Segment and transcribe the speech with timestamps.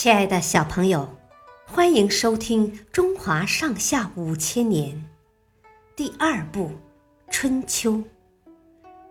[0.00, 1.08] 亲爱的小朋友，
[1.66, 4.94] 欢迎收听《中华上下五千年》
[5.96, 6.66] 第二部
[7.32, 7.94] 《春秋》。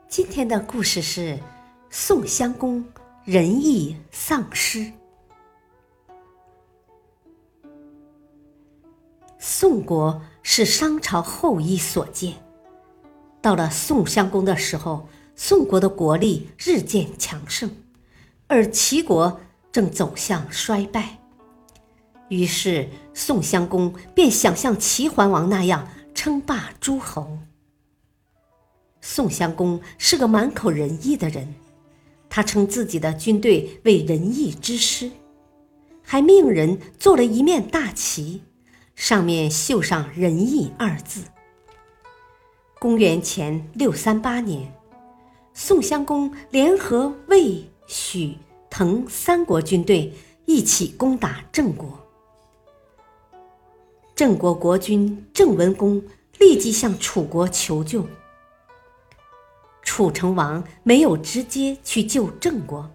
[0.08, 1.38] 今天的故事是
[1.90, 2.86] 宋襄公
[3.26, 4.90] 仁义丧失。
[9.38, 12.34] 宋国是商朝后裔所建，
[13.42, 17.70] 到了宋襄公的时候，宋国的国力日渐强盛，
[18.48, 19.42] 而齐国。
[19.72, 21.20] 正走向衰败，
[22.30, 27.38] 于是宋襄公便想像齐桓王那样称霸诸侯。
[29.02, 31.54] 宋襄公是个满口仁义的人，
[32.30, 35.12] 他称自己的军队为仁义之师，
[36.02, 38.42] 还命人做了一面大旗，
[38.96, 41.22] 上面绣上“仁义”二字。
[42.80, 44.74] 公元前六三八年，
[45.54, 48.36] 宋襄公联合魏、许。
[48.78, 50.14] 滕三国军队
[50.46, 52.00] 一起攻打郑国，
[54.14, 56.00] 郑国国君郑文公
[56.38, 58.06] 立即向楚国求救。
[59.82, 62.88] 楚成王没有直接去救郑国，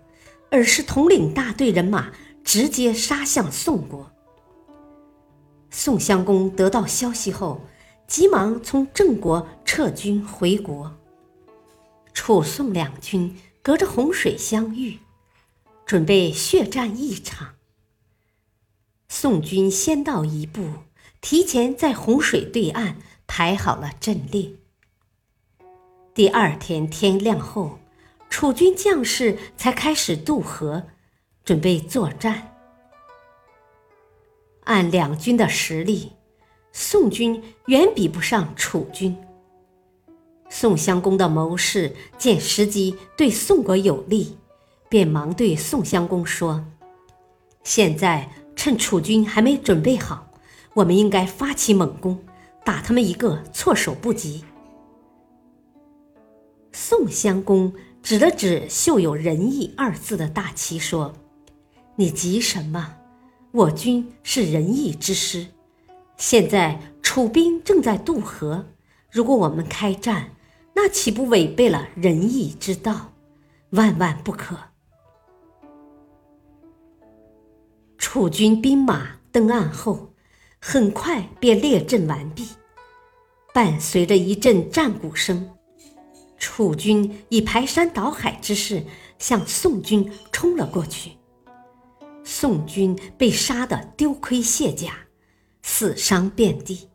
[0.52, 2.12] 而是统领大队人马
[2.44, 4.08] 直接杀向宋国。
[5.68, 7.60] 宋襄公得到消息后，
[8.06, 10.96] 急忙从郑国撤军回国。
[12.14, 14.96] 楚宋两军隔着洪水相遇。
[15.84, 17.54] 准备血战一场。
[19.08, 20.62] 宋军先到一步，
[21.20, 24.52] 提前在洪水对岸排好了阵列。
[26.14, 27.78] 第二天天亮后，
[28.30, 30.84] 楚军将士才开始渡河，
[31.44, 32.54] 准备作战。
[34.64, 36.12] 按两军的实力，
[36.72, 39.16] 宋军远比不上楚军。
[40.48, 44.36] 宋襄公的谋士见时机对宋国有利。
[44.92, 46.62] 便忙对宋襄公说
[47.64, 50.26] ：“现在趁楚军还没准备好，
[50.74, 52.22] 我们应该发起猛攻，
[52.62, 54.44] 打他们一个措手不及。”
[56.72, 61.14] 宋襄公指了指绣有“仁义”二字的大旗，说
[61.96, 62.96] ：“你急什么？
[63.52, 65.46] 我军是仁义之师，
[66.18, 68.66] 现在楚兵正在渡河，
[69.10, 70.32] 如果我们开战，
[70.74, 73.12] 那岂不违背了仁义之道？
[73.70, 74.54] 万万不可！”
[78.14, 80.12] 楚军兵马登岸后，
[80.60, 82.46] 很快便列阵完毕。
[83.54, 85.48] 伴随着一阵战鼓声，
[86.36, 88.84] 楚军以排山倒海之势
[89.18, 91.12] 向宋军冲了过去。
[92.22, 94.92] 宋军被杀得丢盔卸甲，
[95.62, 96.90] 死伤遍地。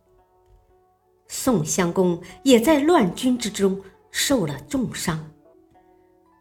[1.28, 5.32] 宋襄公也在乱军之中受了重伤，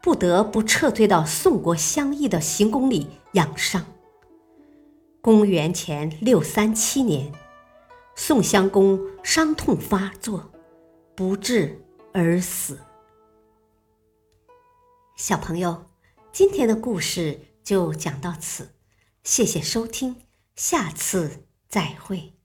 [0.03, 3.83] 不得不撤退到宋国相邑的行宫里养伤。
[5.27, 7.33] 公元前六三七年，
[8.15, 10.53] 宋襄公伤痛发作，
[11.17, 11.83] 不治
[12.13, 12.79] 而死。
[15.17, 15.91] 小朋友，
[16.31, 18.69] 今天的故事就讲到此，
[19.21, 20.15] 谢谢收听，
[20.55, 22.36] 下次再会。